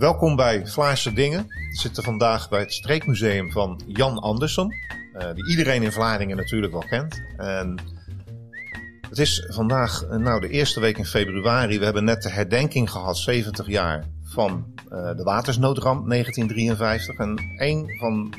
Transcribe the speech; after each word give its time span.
Welkom 0.00 0.36
bij 0.36 0.66
Vlaarse 0.66 1.12
Dingen. 1.12 1.46
We 1.46 1.76
zitten 1.76 2.02
vandaag 2.02 2.48
bij 2.48 2.60
het 2.60 2.72
Streekmuseum 2.72 3.52
van 3.52 3.80
Jan 3.86 4.18
Andersson. 4.18 4.72
Uh, 5.14 5.34
die 5.34 5.48
iedereen 5.48 5.82
in 5.82 5.92
Vlaardingen 5.92 6.36
natuurlijk 6.36 6.72
wel 6.72 6.84
kent. 6.88 7.22
En 7.36 7.78
het 9.08 9.18
is 9.18 9.46
vandaag 9.48 10.04
uh, 10.04 10.16
nou, 10.16 10.40
de 10.40 10.48
eerste 10.48 10.80
week 10.80 10.98
in 10.98 11.04
februari. 11.04 11.78
We 11.78 11.84
hebben 11.84 12.04
net 12.04 12.22
de 12.22 12.30
herdenking 12.30 12.90
gehad, 12.90 13.18
70 13.18 13.66
jaar, 13.66 14.04
van 14.24 14.74
uh, 14.84 15.16
de 15.16 15.22
watersnoodramp 15.22 16.08
1953. 16.08 17.18
En 17.18 17.38
een 17.58 17.96
van 17.98 18.30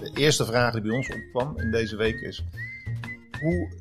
de 0.00 0.10
eerste 0.14 0.44
vragen 0.44 0.72
die 0.72 0.90
bij 0.90 0.98
ons 0.98 1.08
opkwam 1.08 1.58
in 1.58 1.70
deze 1.70 1.96
week 1.96 2.20
is... 2.20 2.44
Hoe 3.40 3.72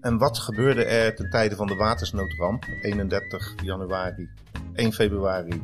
en 0.00 0.18
wat 0.18 0.38
gebeurde 0.38 0.84
er 0.84 1.14
ten 1.14 1.30
tijde 1.30 1.56
van 1.56 1.66
de 1.66 1.74
watersnoodramp 1.74 2.64
31 2.82 3.54
januari, 3.62 4.28
1 4.74 4.92
februari 4.92 5.62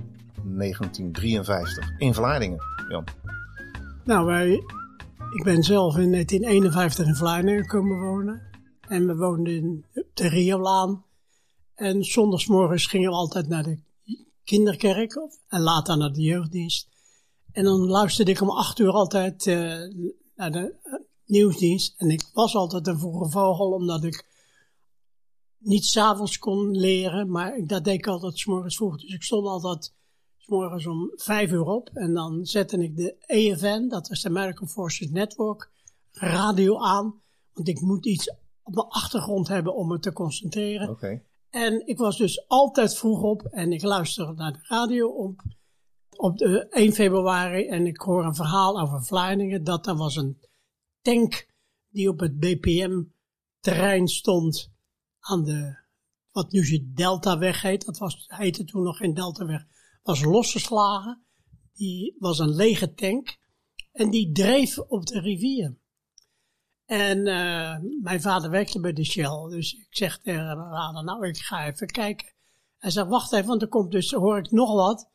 1953 0.56 1.94
in 1.98 2.14
Vlaardingen, 2.14 2.58
Jan? 2.88 3.04
Nou, 4.04 4.26
wij, 4.26 4.50
ik 5.30 5.44
ben 5.44 5.62
zelf 5.62 5.96
in 5.96 6.10
1951 6.10 7.06
in 7.06 7.14
Vlaardingen 7.14 7.66
komen 7.66 7.98
wonen. 7.98 8.42
En 8.80 9.06
we 9.06 9.16
woonden 9.16 9.54
in 9.54 9.84
de 10.14 10.28
Riolaan. 10.28 11.04
En 11.74 12.04
zondagsmorgens 12.04 12.86
gingen 12.86 13.10
we 13.10 13.16
altijd 13.16 13.48
naar 13.48 13.62
de 13.62 13.78
kinderkerk 14.44 15.28
en 15.48 15.60
later 15.60 15.96
naar 15.96 16.12
de 16.12 16.22
jeugddienst. 16.22 16.88
En 17.52 17.64
dan 17.64 17.86
luisterde 17.86 18.30
ik 18.30 18.40
om 18.40 18.50
acht 18.50 18.78
uur 18.78 18.90
altijd 18.90 19.46
uh, 19.46 19.56
naar 20.36 20.50
de 20.50 20.74
uh, 20.84 20.94
nieuwsdienst. 21.26 21.94
En 21.96 22.10
ik 22.10 22.30
was 22.32 22.54
altijd 22.54 22.86
een 22.86 22.98
vroege 22.98 23.30
vogel, 23.30 23.72
omdat 23.72 24.04
ik 24.04 24.26
niet 25.58 25.84
s'avonds 25.84 26.38
kon 26.38 26.70
leren, 26.70 27.30
maar 27.30 27.66
dat 27.66 27.84
deed 27.84 27.94
ik 27.94 28.06
altijd 28.06 28.38
s 28.38 28.46
morgens 28.46 28.76
vroeg. 28.76 29.00
Dus 29.00 29.14
ik 29.14 29.22
stond 29.22 29.46
altijd 29.46 29.92
morgens 30.48 30.86
om 30.86 31.12
vijf 31.14 31.50
uur 31.50 31.64
op 31.64 31.90
en 31.92 32.14
dan 32.14 32.46
zette 32.46 32.82
ik 32.82 32.96
de 32.96 33.14
EFN, 33.26 33.88
dat 33.88 34.10
is 34.10 34.22
de 34.22 34.28
American 34.28 34.68
Forces 34.68 35.10
Network, 35.10 35.70
radio 36.12 36.78
aan. 36.78 37.20
Want 37.52 37.68
ik 37.68 37.80
moet 37.80 38.06
iets 38.06 38.30
op 38.62 38.74
mijn 38.74 38.86
achtergrond 38.86 39.48
hebben 39.48 39.74
om 39.74 39.88
me 39.88 39.98
te 39.98 40.12
concentreren. 40.12 40.88
Okay. 40.88 41.22
En 41.50 41.86
ik 41.86 41.98
was 41.98 42.16
dus 42.16 42.48
altijd 42.48 42.96
vroeg 42.96 43.22
op 43.22 43.42
en 43.42 43.72
ik 43.72 43.82
luisterde 43.82 44.32
naar 44.32 44.52
de 44.52 44.60
radio 44.62 45.08
op, 45.08 45.42
op 46.16 46.38
de 46.38 46.68
1 46.68 46.92
februari 46.92 47.66
en 47.66 47.86
ik 47.86 48.00
hoor 48.00 48.24
een 48.24 48.34
verhaal 48.34 48.80
over 48.80 49.04
Vlaardingen. 49.04 49.64
Dat 49.64 49.86
er 49.86 49.96
was 49.96 50.16
een 50.16 50.38
tank 51.00 51.48
die 51.88 52.08
op 52.08 52.20
het 52.20 52.38
BPM-terrein 52.38 54.08
stond 54.08 54.70
aan 55.18 55.44
de, 55.44 55.78
wat 56.32 56.52
nu 56.52 56.62
de 56.62 56.92
Deltaweg 56.92 57.62
heet, 57.62 57.84
dat 57.84 57.98
was, 57.98 58.24
heette 58.26 58.64
toen 58.64 58.82
nog 58.82 58.96
geen 58.96 59.14
Deltaweg, 59.14 59.64
was 60.08 60.24
losgeslagen. 60.24 61.22
Die 61.74 62.16
was 62.18 62.38
een 62.38 62.54
lege 62.54 62.94
tank 62.94 63.36
en 63.92 64.10
die 64.10 64.32
dreef 64.32 64.78
op 64.78 65.06
de 65.06 65.20
rivier. 65.20 65.78
En 66.84 67.18
uh, 67.18 67.76
mijn 68.02 68.20
vader 68.20 68.50
werkte 68.50 68.80
bij 68.80 68.92
de 68.92 69.04
Shell, 69.04 69.48
dus 69.48 69.72
ik 69.72 69.86
zeg 69.90 70.18
tegen 70.18 70.44
mijn 70.44 70.70
vader, 70.70 71.04
nou 71.04 71.28
ik 71.28 71.36
ga 71.36 71.66
even 71.66 71.86
kijken. 71.86 72.32
Hij 72.78 72.90
zegt, 72.90 73.08
wacht 73.08 73.32
even, 73.32 73.46
want 73.46 73.62
er 73.62 73.68
komt 73.68 73.90
dus, 73.90 74.12
hoor 74.12 74.38
ik 74.38 74.50
nog 74.50 74.74
wat. 74.74 75.10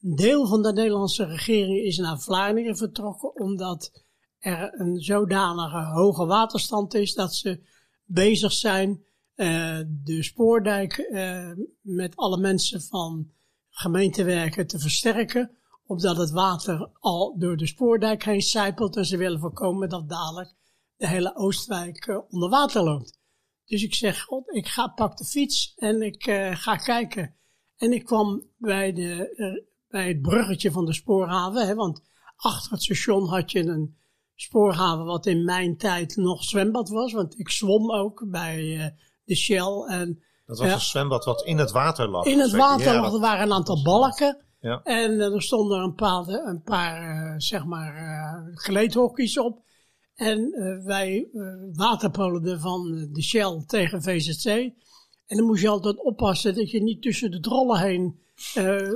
Een 0.00 0.14
deel 0.14 0.46
van 0.46 0.62
de 0.62 0.72
Nederlandse 0.72 1.24
regering 1.24 1.84
is 1.84 1.98
naar 1.98 2.20
Vlaardingen 2.20 2.76
vertrokken, 2.76 3.34
omdat 3.34 4.04
er 4.38 4.80
een 4.80 5.00
zodanige 5.00 5.84
hoge 5.84 6.26
waterstand 6.26 6.94
is 6.94 7.14
dat 7.14 7.34
ze 7.34 7.66
bezig 8.04 8.52
zijn 8.52 9.04
uh, 9.36 9.80
de 9.86 10.22
spoordijk 10.22 10.98
uh, 10.98 11.52
met 11.80 12.16
alle 12.16 12.38
mensen 12.38 12.82
van 12.82 13.34
gemeentewerken 13.78 14.66
te 14.66 14.78
versterken, 14.78 15.50
omdat 15.86 16.16
het 16.16 16.30
water 16.30 16.90
al 16.92 17.38
door 17.38 17.56
de 17.56 17.66
spoordijk 17.66 18.24
heen 18.24 18.42
sijpelt 18.42 18.96
en 18.96 19.04
ze 19.04 19.16
willen 19.16 19.40
voorkomen 19.40 19.88
dat 19.88 20.08
dadelijk 20.08 20.54
de 20.96 21.08
hele 21.08 21.36
Oostwijk 21.36 22.06
uh, 22.06 22.18
onder 22.28 22.48
water 22.48 22.82
loopt. 22.82 23.18
Dus 23.64 23.82
ik 23.82 23.94
zeg, 23.94 24.22
God, 24.22 24.54
ik 24.54 24.66
ga, 24.66 24.88
pak 24.88 25.16
de 25.16 25.24
fiets 25.24 25.74
en 25.76 26.02
ik 26.02 26.22
ga 26.52 26.76
kijken. 26.76 27.34
En 27.76 27.92
ik 27.92 28.04
kwam 28.04 28.46
bij, 28.56 28.92
de, 28.92 29.64
bij 29.88 30.08
het 30.08 30.22
bruggetje 30.22 30.70
van 30.70 30.84
de 30.84 30.94
spoorhaven, 30.94 31.66
hè, 31.66 31.74
want 31.74 32.02
achter 32.36 32.72
het 32.72 32.82
station 32.82 33.28
had 33.28 33.50
je 33.52 33.60
een 33.60 33.96
spoorhaven 34.34 35.04
wat 35.04 35.26
in 35.26 35.44
mijn 35.44 35.76
tijd 35.76 36.16
nog 36.16 36.44
zwembad 36.44 36.88
was, 36.88 37.12
want 37.12 37.38
ik 37.38 37.50
zwom 37.50 37.92
ook 37.92 38.30
bij 38.30 38.94
de 39.24 39.34
Shell. 39.34 39.84
En, 39.88 40.22
dat 40.46 40.58
was 40.58 40.72
een 40.72 40.80
zwembad 40.80 41.24
wat 41.24 41.44
in 41.44 41.58
het 41.58 41.70
water 41.70 42.08
lag. 42.08 42.24
In 42.24 42.38
het 42.38 42.52
water 42.52 43.00
lag, 43.00 43.12
er 43.12 43.20
waren 43.20 43.46
een 43.46 43.52
aantal 43.52 43.82
balken. 43.82 44.44
Ja. 44.60 44.80
En 44.82 45.10
uh, 45.10 45.34
er 45.34 45.42
stonden 45.42 45.78
een 45.78 45.94
paar, 45.94 46.28
een 46.28 46.62
paar 46.62 47.02
uh, 47.02 47.34
zeg 47.36 47.64
maar, 47.64 47.94
uh, 47.96 48.56
gleedhokjes 48.56 49.38
op. 49.38 49.64
En 50.14 50.50
wij 50.84 51.28
waterpolden 51.72 52.60
van 52.60 53.08
de 53.12 53.22
Shell 53.22 53.64
tegen 53.66 54.02
VZC. 54.02 54.46
En 55.26 55.36
dan 55.36 55.46
moest 55.46 55.62
je 55.62 55.68
altijd 55.68 56.02
oppassen 56.02 56.54
dat 56.54 56.70
je 56.70 56.82
niet 56.82 57.02
tussen 57.02 57.30
de 57.30 57.40
drollen 57.40 57.78
heen 57.80 58.20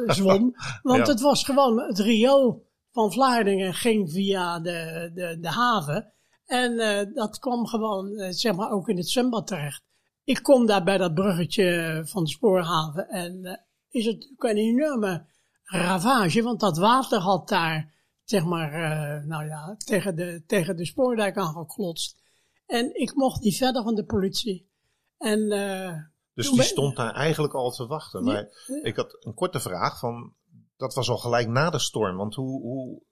zwom. 0.06 0.55
Want 0.82 1.06
Ja. 1.06 1.12
het 1.12 1.21
was 1.21 1.44
gewoon 1.44 1.81
het 1.81 1.99
riool 1.99 2.67
van 2.93 3.12
Vlaardingen 3.12 3.75
ging 3.75 4.11
via 4.11 4.61
de, 4.61 5.11
de, 5.15 5.38
de 5.41 5.49
haven. 5.49 6.12
En 6.47 6.77
dat 7.15 7.38
kwam 7.38 7.67
gewoon, 7.67 8.32
zeg 8.32 8.55
maar, 8.55 8.71
ook 8.71 8.88
in 8.88 8.97
het 8.97 9.09
zwembad 9.09 9.47
terecht. 9.47 9.82
Ik 10.30 10.42
kom 10.42 10.66
daar 10.66 10.84
bij 10.84 10.98
dat 10.98 11.14
bruggetje 11.14 12.02
van 12.06 12.24
de 12.24 12.30
spoorhaven 12.30 13.08
en 13.08 13.38
uh, 13.42 13.56
is 13.88 14.04
het 14.04 14.14
natuurlijk 14.14 14.42
een 14.42 14.56
enorme 14.56 15.26
ravage, 15.64 16.42
want 16.42 16.60
dat 16.60 16.78
water 16.78 17.18
had 17.18 17.48
daar, 17.48 17.94
zeg 18.24 18.44
maar, 18.44 18.72
uh, 18.72 19.24
nou 19.24 19.46
ja, 19.46 19.74
tegen 19.76 20.16
de, 20.16 20.42
tegen 20.46 20.76
de 20.76 20.86
spoordijk 20.86 21.36
aangeklotst. 21.36 22.22
En 22.66 23.00
ik 23.00 23.14
mocht 23.14 23.40
niet 23.40 23.56
verder 23.56 23.82
van 23.82 23.94
de 23.94 24.04
politie. 24.04 24.70
En, 25.19 25.40
uh, 25.40 25.96
Dus 26.34 26.50
die 26.50 26.62
stond 26.62 26.96
daar 26.96 27.14
eigenlijk 27.14 27.54
al 27.54 27.70
te 27.70 27.86
wachten. 27.86 28.24
Maar 28.24 28.48
ik 28.82 28.96
had 28.96 29.16
een 29.20 29.34
korte 29.34 29.60
vraag 29.60 29.98
van, 29.98 30.34
dat 30.76 30.94
was 30.94 31.08
al 31.08 31.19
gelijk 31.19 31.48
na 31.48 31.70
de 31.70 31.78
storm. 31.78 32.16
Want 32.16 32.34
hoe, 32.34 32.60
hoe 32.60 33.02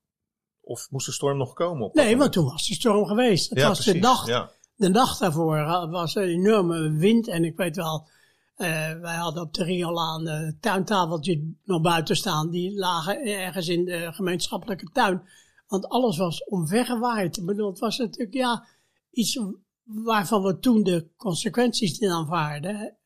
of 0.61 0.91
moest 0.91 1.07
de 1.07 1.13
storm 1.13 1.39
nog 1.39 1.53
komen? 1.53 1.87
Op 1.87 1.95
nee, 1.95 2.17
want 2.17 2.33
toen 2.33 2.45
was 2.45 2.67
de 2.67 2.75
storm 2.75 3.07
geweest. 3.07 3.51
Het 3.51 3.59
Ja, 3.59 3.69
was 3.69 3.85
de 3.85 3.95
nacht 3.95 4.27
Ja. 4.27 4.51
De 4.79 4.91
dag 4.91 5.19
daarvoor 5.19 5.89
was 5.91 6.15
er 6.15 6.23
een 6.23 6.29
enorme 6.29 6.91
wind. 6.91 7.29
En 7.29 7.45
ik 7.45 7.57
weet 7.57 7.77
wel, 7.77 8.09
eh, 8.55 8.93
wij 9.01 9.17
hadden 9.17 9.43
op 9.43 9.55
de 9.55 9.65
Riolaan 9.65 10.29
uh, 10.29 10.51
tuintafeltjes 10.61 11.39
nog 11.65 11.81
buiten 11.81 12.17
staan. 12.17 12.51
Die 12.51 12.79
lagen 12.79 13.25
ergens 13.25 13.69
in 13.69 13.85
de 13.85 14.13
gemeenschappelijke 14.13 14.89
tuin. 14.93 15.23
Want 15.67 15.89
alles 15.89 16.17
was 16.17 16.45
omvergewaaid. 16.45 17.37
Ik 17.37 17.47
bedoel, 17.47 17.71
het 17.71 17.79
was 17.79 17.99
natuurlijk 17.99 18.35
ja, 18.35 18.67
iets 19.11 19.41
waarvan 19.85 20.43
we 20.43 20.59
toen 20.59 20.83
de 20.83 21.09
consequenties 21.17 21.99
niet 21.99 22.11
aanvaarden. 22.11 22.97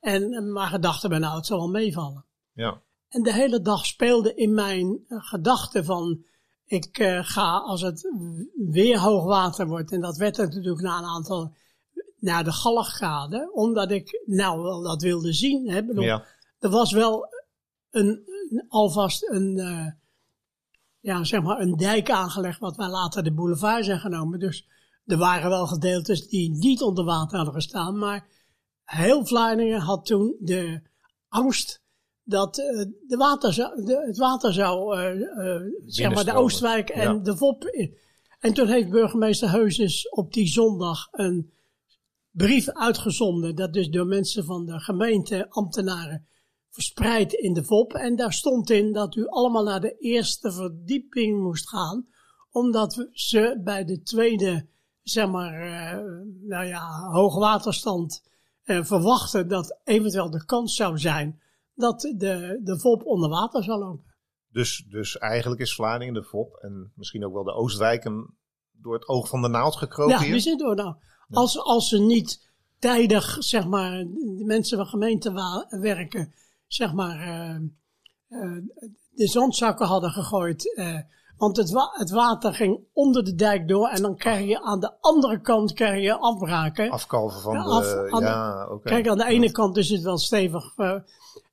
En 0.00 0.32
eh, 0.32 0.52
maar 0.52 0.68
gedachten 0.68 1.10
ben, 1.10 1.20
nou, 1.20 1.36
het 1.36 1.46
zal 1.46 1.58
wel 1.58 1.70
meevallen. 1.70 2.24
ja. 2.52 2.82
En 3.08 3.22
de 3.22 3.32
hele 3.32 3.60
dag 3.60 3.86
speelde 3.86 4.34
in 4.34 4.54
mijn 4.54 5.04
uh, 5.08 5.18
gedachten 5.22 5.84
van, 5.84 6.24
ik 6.70 6.98
uh, 6.98 7.18
ga 7.22 7.58
als 7.58 7.80
het 7.80 8.12
weer 8.70 8.98
hoog 8.98 9.24
water 9.24 9.66
wordt, 9.66 9.92
en 9.92 10.00
dat 10.00 10.16
werd 10.16 10.36
het 10.36 10.54
natuurlijk 10.54 10.82
na 10.82 10.98
een 10.98 11.04
aantal, 11.04 11.54
naar 12.18 12.44
de 12.44 12.52
Galligkade, 12.52 13.50
omdat 13.52 13.90
ik 13.90 14.22
nou 14.26 14.62
wel 14.62 14.82
dat 14.82 15.02
wilde 15.02 15.32
zien. 15.32 15.68
Hè. 15.68 15.78
Ik 15.78 15.86
Bedoel, 15.86 16.04
ja. 16.04 16.24
Er 16.58 16.70
was 16.70 16.92
wel 16.92 17.28
een, 17.90 18.06
een, 18.06 18.64
alvast 18.68 19.28
een, 19.28 19.56
uh, 19.56 19.86
ja, 21.00 21.24
zeg 21.24 21.42
maar 21.42 21.60
een 21.60 21.76
dijk 21.76 22.10
aangelegd, 22.10 22.58
wat 22.58 22.76
wij 22.76 22.88
later 22.88 23.22
de 23.22 23.32
boulevard 23.34 23.84
zijn 23.84 24.00
genomen. 24.00 24.38
Dus 24.38 24.68
er 25.06 25.18
waren 25.18 25.50
wel 25.50 25.66
gedeeltes 25.66 26.28
die 26.28 26.50
niet 26.50 26.82
onder 26.82 27.04
water 27.04 27.36
hadden 27.36 27.54
gestaan, 27.54 27.98
maar 27.98 28.28
heel 28.84 29.26
Vlaardingen 29.26 29.80
had 29.80 30.06
toen 30.06 30.36
de 30.40 30.82
angst 31.28 31.82
dat 32.30 32.58
uh, 32.58 32.84
de 33.06 33.16
water 33.16 33.52
zou, 33.52 33.84
de, 33.84 34.04
het 34.06 34.18
water 34.18 34.52
zou, 34.52 34.98
uh, 34.98 35.14
uh, 35.14 35.72
zeg 35.86 36.14
maar, 36.14 36.24
de. 36.24 36.34
Oostwijk 36.34 36.88
en 36.88 37.14
Ja. 37.14 37.22
de 37.22 37.36
VOP. 37.36 37.64
En 38.40 38.52
toen 38.52 38.66
heeft 38.66 38.90
burgemeester 38.90 39.50
Heuzes 39.50 40.08
op 40.08 40.32
die 40.32 40.46
zondag 40.46 41.08
een 41.10 41.52
brief 42.30 42.68
uitgezonden, 42.68 43.54
dat 43.54 43.72
dus 43.72 43.88
door 43.88 44.06
mensen 44.06 44.44
van 44.44 44.66
de 44.66 44.80
gemeente, 44.80 45.46
ambtenaren, 45.48 46.26
verspreid 46.70 47.32
in 47.32 47.52
de 47.52 47.64
VOP. 47.64 47.92
En 47.92 48.16
daar 48.16 48.32
stond 48.32 48.70
in 48.70 48.92
dat 48.92 49.14
u 49.14 49.26
allemaal 49.26 49.64
naar 49.64 49.80
de 49.80 49.96
eerste 49.98 50.52
verdieping 50.52 51.40
moest 51.42 51.68
gaan, 51.68 52.06
omdat 52.50 53.08
ze 53.12 53.60
bij 53.64 53.84
de 53.84 54.02
tweede, 54.02 54.66
zeg 55.02 55.28
maar, 55.28 55.52
nou 56.40 56.66
ja, 56.66 57.10
hoogwaterstand 57.10 58.22
uh, 58.64 58.84
verwachten 58.84 59.48
dat 59.48 59.78
eventueel 59.84 60.30
de 60.30 60.44
kans 60.44 60.74
zou 60.74 60.98
zijn 60.98 61.40
dat 61.80 62.00
de, 62.00 62.60
de 62.62 62.78
VOP 62.78 63.04
onder 63.04 63.28
water 63.28 63.64
zou 63.64 63.78
lopen. 63.78 64.08
Dus, 64.52 64.84
dus 64.88 65.18
eigenlijk 65.18 65.60
is 65.60 65.74
Vlaardingen 65.74 66.14
de 66.14 66.22
VOP 66.22 66.54
en 66.54 66.92
misschien 66.94 67.26
ook 67.26 67.32
wel 67.32 67.44
de 67.44 67.54
Oostwijken 67.54 68.36
door 68.72 68.94
het 68.94 69.08
oog 69.08 69.28
van 69.28 69.42
de 69.42 69.48
naald 69.48 69.76
gekropen 69.76 70.26
Ja, 70.26 70.38
zitten 70.38 70.66
door. 70.66 70.74
Nou, 70.74 70.94
als, 71.30 71.58
als 71.58 71.88
ze 71.88 71.98
niet 71.98 72.48
tijdig, 72.78 73.36
zeg 73.38 73.66
maar, 73.66 73.90
de 74.36 74.44
mensen 74.46 74.76
van 74.76 74.86
gemeente 74.86 75.32
werken, 75.68 76.34
zeg 76.66 76.92
maar, 76.92 77.18
uh, 78.28 78.62
de 79.10 79.26
zandzakken 79.26 79.86
hadden 79.86 80.10
gegooid. 80.10 80.82
want 81.36 81.56
het, 81.56 81.70
wa 81.70 81.90
het, 81.92 82.10
water 82.10 82.54
ging 82.54 82.80
onder 82.92 83.24
de 83.24 83.34
dijk 83.34 83.68
door 83.68 83.88
en 83.88 84.02
dan 84.02 84.16
krijg 84.16 84.46
je 84.46 84.62
aan 84.62 84.80
de 84.80 84.92
andere 85.00 85.40
kant 85.40 85.72
krijg 85.72 86.02
je 86.02 86.18
afbraken. 86.18 86.90
Afkalven 86.90 87.40
van 87.40 87.52
de... 87.52 88.20
ja, 88.20 88.68
oké. 88.70 88.88
Kijk, 88.88 89.08
aan 89.08 89.18
de 89.18 89.26
ene 89.26 89.50
kant 89.50 89.76
is 89.76 89.90
het 89.90 90.02
wel 90.02 90.18
stevig. 90.18 90.74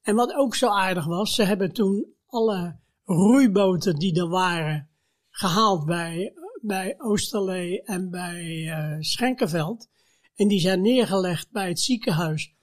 En 0.07 0.15
wat 0.15 0.33
ook 0.33 0.55
zo 0.55 0.69
aardig 0.69 1.05
was, 1.05 1.35
ze 1.35 1.43
hebben 1.43 1.73
toen 1.73 2.05
alle 2.27 2.79
roeiboten 3.03 3.95
die 3.95 4.19
er 4.19 4.29
waren 4.29 4.89
gehaald 5.29 5.85
bij, 5.85 6.33
bij 6.61 6.95
Oosterlee 6.97 7.83
en 7.83 8.09
bij 8.09 8.43
uh, 8.43 8.95
Schenkenveld. 8.99 9.89
En 10.35 10.47
die 10.47 10.59
zijn 10.59 10.81
neergelegd 10.81 11.51
bij 11.51 11.67
het 11.67 11.79
ziekenhuis 11.79 12.55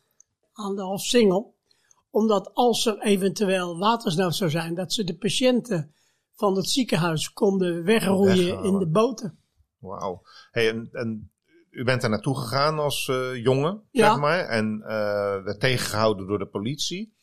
aan 0.52 0.76
de 0.76 0.82
Hofsingel. 0.82 1.56
Omdat 2.10 2.54
als 2.54 2.86
er 2.86 2.98
eventueel 2.98 3.78
watersnood 3.78 4.34
zou 4.34 4.50
zijn, 4.50 4.74
dat 4.74 4.92
ze 4.92 5.04
de 5.04 5.16
patiënten 5.16 5.94
van 6.34 6.56
het 6.56 6.68
ziekenhuis 6.68 7.32
konden 7.32 7.82
wegroeien 7.82 8.62
in 8.62 8.78
de 8.78 8.88
boten. 8.88 9.38
Wauw. 9.78 10.22
Hey, 10.50 10.68
en, 10.68 10.88
en 10.92 11.32
u 11.70 11.84
bent 11.84 12.02
er 12.02 12.10
naartoe 12.10 12.36
gegaan 12.36 12.78
als 12.78 13.08
uh, 13.08 13.42
jongen, 13.42 13.82
ja. 13.90 14.08
zeg 14.08 14.18
maar, 14.18 14.38
en 14.38 14.78
uh, 14.80 14.86
werd 15.44 15.60
tegengehouden 15.60 16.26
door 16.26 16.38
de 16.38 16.46
politie. 16.46 17.14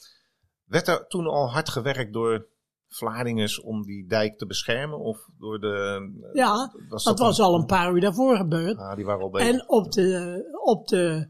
Werd 0.72 0.88
er 0.88 1.08
toen 1.08 1.28
al 1.28 1.52
hard 1.52 1.70
gewerkt 1.70 2.14
door 2.14 2.48
Vlaardingers 2.88 3.62
om 3.62 3.84
die 3.84 4.08
dijk 4.08 4.38
te 4.38 4.46
beschermen? 4.46 5.00
Of 5.00 5.30
door 5.38 5.60
de, 5.60 6.10
ja, 6.34 6.74
was 6.90 7.04
dat, 7.04 7.20
was 7.20 7.40
al 7.40 7.56
een 7.56 7.66
paar 7.66 7.94
uur 7.94 8.02
daarvoor 8.02 8.38
gebeurd. 8.38 8.78
Ah, 8.78 8.96
die 8.96 9.06
waren 9.06 9.22
al 9.22 9.30
bezig. 9.30 9.50
En 9.50 9.70
op 9.70 9.92
de, 9.92 10.44
op 10.64 10.88
de 10.88 11.28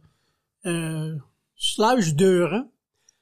uh, 0.61 1.21
sluisdeuren 1.53 2.71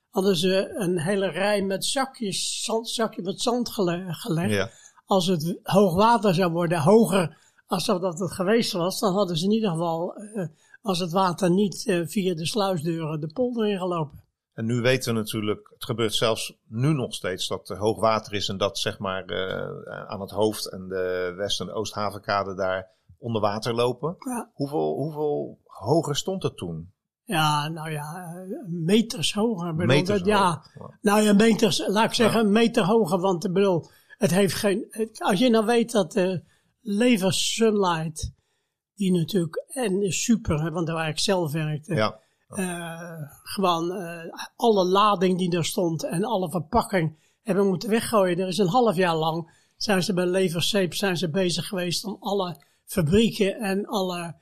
hadden 0.09 0.35
ze 0.35 0.73
een 0.75 0.99
hele 0.99 1.29
rij 1.29 1.61
met 1.61 1.85
zakjes, 1.85 2.63
zand, 2.63 2.89
zakje 2.89 3.21
met 3.21 3.41
zand 3.41 3.69
gelegd. 3.69 4.51
Ja. 4.51 4.69
Als 5.05 5.27
het 5.27 5.59
hoogwater 5.63 6.33
zou 6.33 6.51
worden, 6.51 6.79
hoger 6.79 7.37
als 7.67 7.85
dat 7.85 8.19
het 8.19 8.31
geweest 8.31 8.71
was, 8.71 8.99
dan 8.99 9.13
hadden 9.13 9.37
ze 9.37 9.45
in 9.45 9.51
ieder 9.51 9.69
geval, 9.69 10.21
uh, 10.21 10.47
als 10.81 10.99
het 10.99 11.11
water 11.11 11.51
niet 11.51 11.85
uh, 11.85 12.07
via 12.07 12.35
de 12.35 12.45
sluisdeuren 12.45 13.19
de 13.19 13.33
polder 13.33 13.67
ingelopen. 13.67 14.27
En 14.53 14.65
nu 14.65 14.81
weten 14.81 15.13
we 15.13 15.19
natuurlijk, 15.19 15.69
het 15.73 15.85
gebeurt 15.85 16.13
zelfs 16.13 16.57
nu 16.67 16.93
nog 16.93 17.13
steeds 17.13 17.47
dat 17.47 17.69
er 17.69 17.77
hoog 17.77 17.99
water 17.99 18.33
is 18.33 18.47
en 18.49 18.57
dat 18.57 18.77
zeg 18.77 18.99
maar 18.99 19.31
uh, 19.31 20.07
aan 20.07 20.21
het 20.21 20.31
hoofd 20.31 20.69
en 20.71 20.87
de 20.87 21.33
West- 21.35 21.61
en 21.61 21.71
Oosthavenkade 21.71 22.55
daar 22.55 22.87
onder 23.17 23.41
water 23.41 23.73
lopen. 23.73 24.15
Ja. 24.19 24.51
Hoeveel, 24.53 24.95
hoeveel 24.95 25.59
hoger 25.63 26.15
stond 26.15 26.43
het 26.43 26.57
toen? 26.57 26.93
Ja, 27.23 27.67
nou 27.67 27.91
ja, 27.91 28.33
meters 28.67 29.33
hoger. 29.33 29.75
Meters 29.75 30.21
ja, 30.23 30.63
nou 31.01 31.21
ja, 31.21 31.33
meters, 31.33 31.87
laat 31.87 32.05
ik 32.05 32.13
zeggen, 32.13 32.39
een 32.39 32.51
meter 32.51 32.83
hoger. 32.83 33.19
Want 33.19 33.45
ik 33.45 33.53
bedoel, 33.53 33.89
het 34.17 34.31
heeft 34.31 34.53
geen. 34.53 35.09
als 35.17 35.39
je 35.39 35.49
nou 35.49 35.65
weet 35.65 35.91
dat 35.91 36.11
de 36.11 36.43
Lever 36.81 37.33
Sunlight, 37.33 38.33
die 38.95 39.11
natuurlijk 39.11 39.65
en 39.67 40.11
super, 40.11 40.71
want 40.71 40.87
daar 40.87 40.95
waar 40.95 41.09
ik 41.09 41.19
zelf 41.19 41.51
werkte. 41.51 41.95
Ja 41.95 42.19
gewoon 43.43 43.91
uh, 43.91 44.33
alle 44.55 44.85
lading 44.85 45.37
die 45.37 45.57
er 45.57 45.65
stond 45.65 46.03
en 46.03 46.23
alle 46.23 46.49
verpakking 46.49 47.17
hebben 47.43 47.67
moeten 47.67 47.89
weggooien. 47.89 48.39
Er 48.39 48.47
is 48.47 48.57
een 48.57 48.67
half 48.67 48.95
jaar 48.95 49.15
lang 49.15 49.57
zijn 49.77 50.03
ze 50.03 50.13
bij 50.13 50.25
Leverseep 50.25 50.93
zijn 50.93 51.17
ze 51.17 51.29
bezig 51.29 51.67
geweest 51.67 52.05
om 52.05 52.17
alle 52.19 52.63
fabrieken 52.85 53.55
en 53.55 53.85
alle 53.85 54.35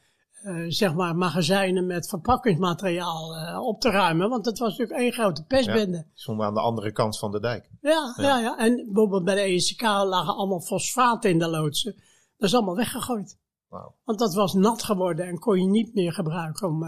uh, 0.44 0.66
zeg 0.68 0.94
maar 0.94 1.16
magazijnen 1.16 1.86
met 1.86 2.08
verpakkingsmateriaal 2.08 3.62
op 3.64 3.82
te 3.82 3.90
ruimen. 3.90 4.30
Want 4.30 4.46
het 4.46 4.60
was 4.60 4.70
natuurlijk 4.70 5.00
één 5.00 5.14
grote 5.14 5.44
pestbende. 5.44 6.06
Ja, 6.14 6.44
aan 6.46 6.54
de 6.54 6.60
andere 6.60 6.92
kant 6.92 7.20
van 7.20 7.32
de 7.32 7.40
dijk. 7.40 7.70
Ja, 7.82 8.14
ja. 8.18 8.24
ja, 8.24 8.40
ja. 8.40 8.58
En 8.58 8.76
bijvoorbeeld 8.76 9.24
bij 9.24 9.36
de 9.36 9.42
ESK 9.42 9.82
lagen 9.82 10.36
allemaal 10.36 10.62
fosfaten 10.62 11.30
in 11.30 11.40
de 11.40 11.48
loodsen. 11.48 11.96
Dat 12.38 12.50
is 12.50 12.56
allemaal 12.56 12.76
weggegooid. 12.76 13.38
Wow. 13.68 13.94
Want 14.04 14.20
dat 14.20 14.34
was 14.34 14.54
nat 14.54 14.84
geworden 14.84 15.26
en 15.26 15.40
kon 15.40 15.60
je 15.60 15.68
niet 15.68 15.94
meer 15.94 16.14
gebruiken 16.14 16.68
om 16.68 16.84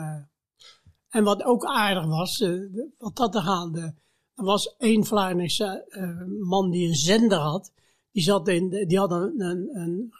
en 1.09 1.23
wat 1.23 1.43
ook 1.43 1.65
aardig 1.65 2.05
was, 2.05 2.39
uh, 2.39 2.83
wat 2.97 3.15
dat 3.15 3.35
er 3.35 3.41
gaande, 3.41 3.95
er 4.35 4.43
was 4.43 4.75
één 4.77 5.05
Vlaamse 5.05 5.85
uh, 5.89 6.47
man 6.47 6.71
die 6.71 6.87
een 6.87 6.95
zender 6.95 7.37
had. 7.37 7.71
Die, 8.11 8.23
zat 8.23 8.47
in 8.47 8.69
de, 8.69 8.85
die 8.85 8.97
had 8.97 9.11
een, 9.11 9.41
een, 9.41 9.69
een 9.73 10.13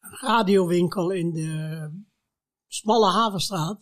radiowinkel 0.00 1.10
in 1.10 1.32
de 1.32 1.90
smalle 2.66 3.10
Havenstraat. 3.10 3.78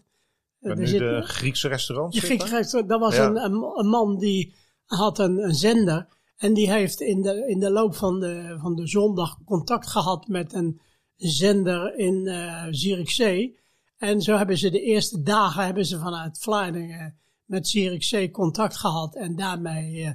Waar 0.58 0.76
nu 0.76 0.98
de 0.98 1.22
Griekse 1.22 1.68
restaurant 1.68 2.12
de 2.12 2.20
Griekse 2.20 2.56
restaurant, 2.56 2.88
dat 2.88 3.00
was 3.00 3.16
een, 3.16 3.36
een, 3.78 3.88
man 3.88 4.18
die 4.18 4.54
had 4.84 5.18
een, 5.18 5.38
een 5.38 5.54
zender. 5.54 6.08
En 6.36 6.54
die 6.54 6.70
heeft 6.70 7.00
in 7.00 7.22
de, 7.22 7.48
in 7.48 7.58
de 7.58 7.70
loop 7.70 7.94
van 7.94 8.20
de, 8.20 8.56
van 8.60 8.74
de 8.74 8.86
zondag 8.86 9.38
contact 9.44 9.86
gehad 9.86 10.28
met 10.28 10.52
een 10.52 10.80
zender 11.16 11.98
in 11.98 12.26
uh, 12.26 12.66
Zierikzee. 12.70 13.58
En 13.96 14.20
zo 14.20 14.36
hebben 14.36 14.58
ze 14.58 14.70
de 14.70 14.80
eerste 14.80 15.22
dagen 15.22 15.64
hebben 15.64 15.86
ze 15.86 15.98
vanuit 15.98 16.38
Vlaardingen 16.38 17.18
met 17.44 17.68
Zierikzee 17.68 18.30
contact 18.30 18.76
gehad 18.76 19.14
en 19.14 19.36
daarmee 19.36 19.96
uh, 19.96 20.10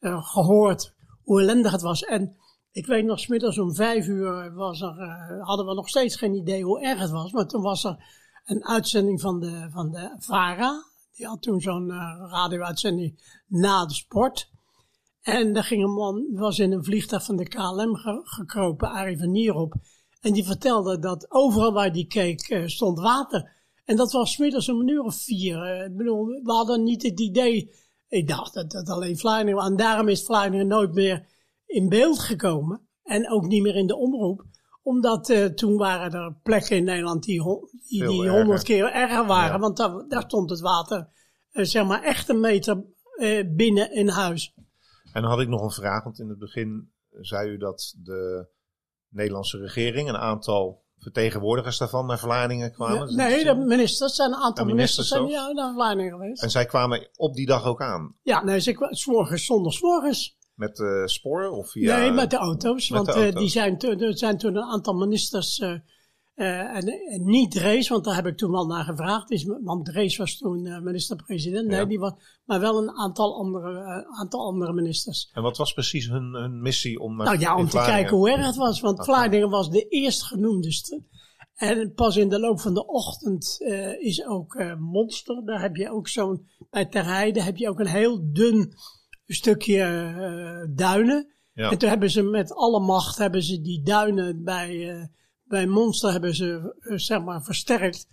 uh, 0.00 0.24
gehoord 0.24 0.94
hoe 1.22 1.40
ellendig 1.40 1.72
het 1.72 1.82
was. 1.82 2.02
En 2.02 2.36
ik 2.70 2.86
weet 2.86 3.04
nog, 3.04 3.20
smiddags 3.20 3.58
om 3.58 3.74
vijf 3.74 4.06
uur 4.06 4.54
was 4.54 4.80
er, 4.80 4.98
uh, 4.98 5.46
hadden 5.46 5.66
we 5.66 5.74
nog 5.74 5.88
steeds 5.88 6.16
geen 6.16 6.34
idee 6.34 6.64
hoe 6.64 6.82
erg 6.82 7.00
het 7.00 7.10
was. 7.10 7.32
Maar 7.32 7.46
toen 7.46 7.62
was 7.62 7.84
er 7.84 8.04
een 8.44 8.64
uitzending 8.64 9.20
van 9.20 9.40
de, 9.40 9.68
van 9.70 9.90
de 9.90 10.14
VARA. 10.18 10.84
Die 11.12 11.26
had 11.26 11.42
toen 11.42 11.60
zo'n 11.60 11.90
radio-uitzending 12.30 13.42
na 13.46 13.86
de 13.86 13.94
sport. 13.94 14.50
En 15.22 15.52
daar 15.52 15.64
ging 15.64 15.82
een 15.82 15.94
man, 15.94 16.26
was 16.32 16.58
in 16.58 16.72
een 16.72 16.84
vliegtuig 16.84 17.24
van 17.24 17.36
de 17.36 17.48
KLM 17.48 17.96
gekropen, 18.24 18.90
Arie 18.90 19.18
van 19.18 19.30
Nierop. 19.30 19.74
En 20.26 20.32
die 20.32 20.44
vertelde 20.44 20.98
dat 20.98 21.30
overal 21.30 21.72
waar 21.72 21.92
die 21.92 22.06
keek 22.06 22.50
uh, 22.50 22.66
stond 22.66 22.98
water. 22.98 23.52
En 23.84 23.96
dat 23.96 24.12
was 24.12 24.38
middags 24.38 24.68
om 24.68 24.80
een 24.80 24.88
uur 24.88 25.02
of 25.02 25.16
vier. 25.16 25.84
Ik 25.84 25.96
bedoel, 25.96 26.26
we 26.26 26.52
hadden 26.52 26.82
niet 26.82 27.02
het 27.02 27.20
idee. 27.20 27.74
Ik 28.08 28.28
dacht 28.28 28.54
dat 28.54 28.70
dat 28.70 28.88
alleen 28.88 29.18
Vlaanderen 29.18 29.64
En 29.64 29.76
daarom 29.76 30.08
is 30.08 30.24
Vlaanderen 30.24 30.66
nooit 30.66 30.92
meer 30.94 31.26
in 31.66 31.88
beeld 31.88 32.18
gekomen. 32.18 32.88
En 33.02 33.30
ook 33.30 33.46
niet 33.46 33.62
meer 33.62 33.74
in 33.74 33.86
de 33.86 33.96
omroep. 33.96 34.44
Omdat 34.82 35.28
uh, 35.28 35.44
toen 35.44 35.76
waren 35.76 36.12
er 36.12 36.36
plekken 36.42 36.76
in 36.76 36.84
Nederland 36.84 37.22
die, 37.22 37.40
honderd 37.40 38.62
keer 38.62 38.92
erger 38.92 39.26
waren. 39.26 39.60
Want 39.60 39.76
daar, 39.76 40.08
daar, 40.08 40.22
stond 40.22 40.50
het 40.50 40.60
water, 40.60 41.08
zeg 41.50 41.86
maar, 41.86 42.02
echt 42.02 42.28
een 42.28 42.40
meter 42.40 42.84
binnen 43.46 43.92
in 43.92 44.08
huis. 44.08 44.54
En 45.12 45.22
dan 45.22 45.30
had 45.30 45.40
ik 45.40 45.48
nog 45.48 45.62
een 45.62 45.70
vraag. 45.70 46.04
Want 46.04 46.18
in 46.18 46.28
het 46.28 46.38
begin 46.38 46.92
zei 47.20 47.50
u 47.50 47.56
dat 47.56 47.94
de 48.02 48.48
Nederlandse 49.16 49.58
regering, 49.58 50.08
een 50.08 50.16
aantal 50.16 50.84
vertegenwoordigers 50.98 51.78
daarvan 51.78 52.06
naar 52.06 52.18
Vlaardingen 52.18 52.72
kwamen? 52.72 53.14
nee, 53.14 53.44
de 53.44 53.54
ministers 53.54 54.14
zijn 54.14 54.32
een 54.32 54.38
aantal 54.38 54.64
ministers, 54.64 55.08
zijn 55.08 55.26
ja, 55.26 55.52
naar 55.52 55.72
Vlaardingen 55.72 56.12
geweest. 56.12 56.42
En 56.42 56.50
zij 56.50 56.66
kwamen 56.66 57.08
op 57.16 57.34
die 57.34 57.46
dag 57.46 57.64
ook 57.64 57.82
aan? 57.82 58.14
Ja, 58.22 58.44
nee, 58.44 58.60
ze 58.60 58.72
kwamen 58.72 58.96
s'morgens, 58.96 59.44
zondagsmorgens. 59.44 60.36
Met 60.54 60.78
uh, 60.78 61.04
spoor 61.04 61.50
of 61.50 61.70
via... 61.70 61.98
Nee, 61.98 62.10
met 62.10 62.30
de 62.30 62.36
auto's. 62.36 62.88
want 62.88 63.06
de 63.06 63.26
uh, 63.26 63.34
die 63.34 63.48
zijn, 63.48 63.78
er 63.78 64.18
zijn 64.18 64.38
toen 64.38 64.56
een 64.56 64.62
aantal 64.62 64.94
ministers 64.94 65.58
uh, 65.58 65.72
en, 66.36 66.88
en, 66.88 67.24
niet 67.24 67.50
Drees, 67.50 67.88
want 67.88 68.04
daar 68.04 68.14
heb 68.14 68.26
ik 68.26 68.36
toen 68.36 68.50
wel 68.50 68.66
naar 68.66 68.84
gevraagd. 68.84 69.30
Is, 69.30 69.44
want 69.44 69.84
Drees 69.84 70.16
was 70.16 70.38
toen 70.38 70.66
uh, 70.66 70.80
minister-president. 70.80 71.68
Nee, 71.68 71.86
die 71.86 71.98
was, 71.98 72.12
maar 72.44 72.60
wel 72.60 72.82
een 72.82 72.90
aantal 72.90 73.36
andere, 73.36 73.72
uh, 73.72 74.18
aantal 74.18 74.46
andere 74.46 74.72
ministers. 74.72 75.30
En 75.32 75.42
wat 75.42 75.56
was 75.56 75.72
precies 75.72 76.08
hun, 76.08 76.34
hun 76.34 76.62
missie 76.62 77.00
om 77.00 77.16
Nou 77.16 77.38
ja, 77.38 77.56
om 77.56 77.68
te 77.68 77.76
kijken 77.76 78.16
hoe 78.16 78.30
erg 78.30 78.46
het 78.46 78.56
was. 78.56 78.80
Want. 78.80 79.04
Vlaardingen 79.04 79.50
was 79.50 79.70
de 79.70 79.88
eerstgenoemdeste. 79.88 81.02
En 81.54 81.92
pas 81.94 82.16
in 82.16 82.28
de 82.28 82.40
loop 82.40 82.60
van 82.60 82.74
de 82.74 82.86
ochtend 82.86 83.56
is 83.98 84.26
ook 84.26 84.76
Monster. 84.78 85.44
Daar 85.44 85.60
heb 85.60 85.76
je 85.76 85.90
ook 85.90 86.08
zo'n, 86.08 86.48
bij 86.70 86.86
Terheide 86.86 87.42
heb 87.42 87.56
je 87.56 87.68
ook 87.68 87.80
een 87.80 87.86
heel 87.86 88.32
dun 88.32 88.72
stukje 89.26 90.70
duinen. 90.74 91.34
Ja. 91.52 91.70
En 91.70 91.78
toen 91.78 91.88
hebben 91.88 92.10
ze 92.10 92.22
met 92.22 92.52
alle 92.52 92.80
macht 92.80 93.18
hebben 93.18 93.42
ze 93.42 93.60
die 93.60 93.82
duinen 93.82 94.44
bij 94.44 95.08
bij 95.48 95.66
Monster 95.66 96.10
hebben 96.10 96.34
ze 96.34 96.76
uh, 96.80 96.98
zeg 96.98 97.22
maar 97.22 97.42
versterkt. 97.42 98.08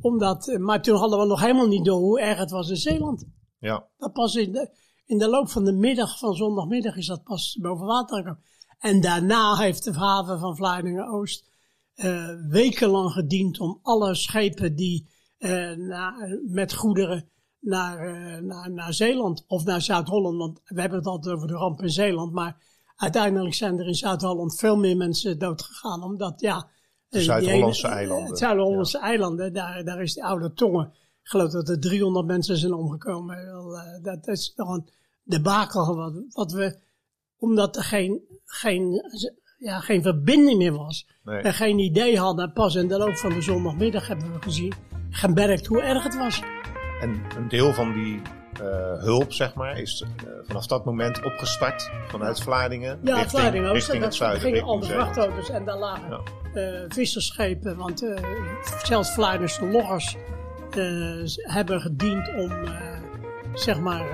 Omdat, 0.00 0.48
uh, 0.48 0.58
maar 0.58 0.82
toen 0.82 0.96
hadden 0.96 1.18
we 1.18 1.26
nog 1.26 1.40
helemaal 1.40 1.68
niet 1.68 1.84
door 1.84 1.98
hoe 1.98 2.20
erg 2.20 2.38
het 2.38 2.50
was 2.50 2.68
in 2.68 2.76
Zeeland. 2.76 3.26
Ja. 3.58 3.86
Dat 3.98 4.12
pas 4.12 4.34
in 4.34 4.52
de, 4.52 4.70
in 5.06 5.18
de 5.18 5.28
loop 5.28 5.48
van 5.48 5.64
de 5.64 5.72
middag, 5.72 6.18
van 6.18 6.34
zondagmiddag, 6.34 6.96
is 6.96 7.06
dat 7.06 7.22
pas 7.22 7.58
boven 7.60 7.86
water 7.86 8.16
gekomen. 8.16 8.42
En 8.78 9.00
daarna 9.00 9.56
heeft 9.56 9.84
de 9.84 9.92
haven 9.92 10.38
van 10.38 10.56
Vlaardingen-Oost 10.56 11.48
uh, 11.94 12.28
wekenlang 12.48 13.12
gediend 13.12 13.60
om 13.60 13.78
alle 13.82 14.14
schepen 14.14 14.74
die 14.74 15.08
na, 15.76 16.14
met 16.46 16.74
goederen 16.74 17.28
naar, 17.60 18.42
naar, 18.42 18.70
naar 18.70 18.94
Zeeland 18.94 19.44
of 19.46 19.64
naar 19.64 19.82
Zuid-Holland, 19.82 20.36
want 20.36 20.60
we 20.64 20.80
hebben 20.80 20.98
het 20.98 21.06
altijd 21.06 21.34
over 21.34 21.48
de 21.48 21.54
ramp 21.54 21.82
in 21.82 21.90
Zeeland, 21.90 22.32
maar 22.32 22.62
uiteindelijk 22.96 23.54
zijn 23.54 23.78
er 23.78 23.86
in 23.86 23.94
Zuid-Holland 23.94 24.58
veel 24.58 24.76
meer 24.76 24.96
mensen 24.96 25.38
doodgegaan, 25.38 26.02
omdat 26.02 26.40
ja, 26.40 26.68
de 27.08 27.20
Zuid-Hollandse 27.20 27.86
eilanden. 27.86 28.30
De 28.30 28.36
Zuid-Hollandse 28.36 28.98
eilanden, 28.98 29.52
daar, 29.52 29.84
daar 29.84 30.02
is 30.02 30.14
de 30.14 30.22
oude 30.22 30.52
tongen. 30.52 30.92
Ik 31.22 31.28
geloof 31.32 31.50
dat 31.50 31.68
er 31.68 31.80
300 31.80 32.26
mensen 32.26 32.56
zijn 32.56 32.72
omgekomen. 32.72 33.36
Eh, 33.38 34.02
dat 34.02 34.28
is 34.28 34.52
nog 34.56 34.68
een 34.68 34.88
debakel 35.24 35.96
wat, 35.96 36.22
wat 36.32 36.52
we 36.52 36.78
omdat 37.38 37.76
er 37.76 37.82
geen, 37.82 38.20
geen, 38.44 39.02
ja, 39.58 39.80
geen 39.80 40.02
verbinding 40.02 40.58
meer 40.58 40.76
was. 40.76 41.08
Nee. 41.24 41.40
En 41.40 41.54
geen 41.54 41.78
idee 41.78 42.18
hadden. 42.18 42.52
Pas 42.52 42.74
in 42.74 42.88
de 42.88 42.98
loop 42.98 43.16
van 43.16 43.32
de 43.32 43.40
zondagmiddag 43.40 44.06
hebben 44.06 44.32
we 44.32 44.42
gezien, 44.42 44.72
gemerkt 45.10 45.66
hoe 45.66 45.82
erg 45.82 46.02
het 46.02 46.16
was. 46.16 46.42
En 47.00 47.22
een 47.36 47.48
deel 47.48 47.72
van 47.72 47.92
die 47.92 48.22
eh, 48.60 49.02
hulp, 49.02 49.32
zeg 49.32 49.54
maar, 49.54 49.78
is 49.78 50.04
eh, 50.18 50.26
vanaf 50.46 50.66
dat 50.66 50.84
moment 50.84 51.24
opgestart 51.24 51.90
vanuit 52.08 52.40
Vlaardingen. 52.40 52.98
Ja, 53.02 53.10
richting, 53.14 53.30
Vlaardingen 53.30 53.68
ook. 53.68 53.74
richting 53.74 53.96
Dat 53.96 54.04
het 54.08 54.14
zuiden. 54.14 54.40
gingen 54.40 54.62
al 54.62 54.80
de 54.80 54.86
vrachtauto's 54.86 55.50
en 55.50 55.64
daar 55.64 55.78
lagen 55.78 56.10
Ja. 56.54 56.60
eh, 56.60 56.84
vissersschepen. 56.88 57.76
Want 57.76 58.04
zelfs 58.82 59.10
Vlaardense 59.12 59.66
loggers 59.66 60.16
hebben 61.34 61.80
gediend 61.80 62.28
om, 62.36 62.52
zeg 63.54 63.80
maar, 63.80 64.04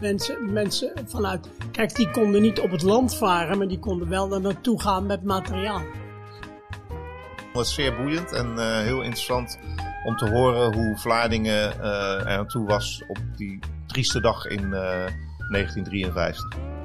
mensen, 0.00 0.52
mensen 0.52 0.92
vanuit... 1.06 1.48
Kijk, 1.72 1.94
die 1.94 2.10
konden 2.10 2.42
niet 2.42 2.60
op 2.60 2.70
het 2.70 2.82
land 2.82 3.16
varen, 3.16 3.58
maar 3.58 3.68
die 3.68 3.78
konden 3.78 4.08
wel 4.08 4.28
daar 4.28 4.40
naartoe 4.40 4.80
gaan 4.80 5.06
met 5.06 5.22
materiaal. 5.24 5.82
Het 7.52 7.66
is 7.66 7.74
zeer 7.74 7.96
boeiend 7.96 8.32
en 8.32 8.58
heel 8.84 9.00
interessant 9.02 9.58
om 10.06 10.16
te 10.16 10.28
horen 10.30 10.74
hoe 10.74 10.96
Vlaardingen 10.96 11.80
eh, 11.80 12.20
er 12.20 12.38
aan 12.38 12.46
toe 12.46 12.66
was 12.66 13.02
op 13.08 13.18
die 13.36 13.58
trieste 13.86 14.20
dag 14.20 14.46
in 14.46 14.74
eh, 14.74 15.06
1953. 15.50 16.75